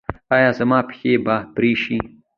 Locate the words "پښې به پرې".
0.87-1.71